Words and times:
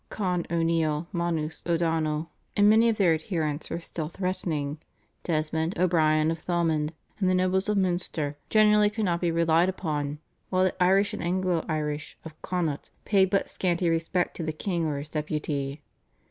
Con 0.09 0.47
O'Neill, 0.49 1.05
Manus 1.13 1.61
O'Donnell, 1.67 2.31
and 2.57 2.67
many 2.67 2.89
of 2.89 2.97
their 2.97 3.13
adherents 3.13 3.69
were 3.69 3.79
still 3.81 4.09
threatening; 4.09 4.79
Desmond, 5.23 5.77
O'Brien 5.77 6.31
of 6.31 6.39
Thomond 6.39 6.91
and 7.19 7.29
the 7.29 7.35
nobles 7.35 7.69
of 7.69 7.77
Munster 7.77 8.35
generally 8.49 8.89
could 8.89 9.05
not 9.05 9.21
be 9.21 9.29
relied 9.29 9.69
upon; 9.69 10.17
while 10.49 10.63
the 10.63 10.83
Irish 10.83 11.13
and 11.13 11.21
Anglo 11.21 11.63
Irish 11.69 12.17
of 12.25 12.33
Connaught 12.41 12.89
paid 13.05 13.29
but 13.29 13.47
scanty 13.47 13.89
respect 13.89 14.35
to 14.37 14.41
the 14.43 14.51
king 14.51 14.85
or 14.87 14.97
his 14.97 15.09
deputy. 15.09 15.83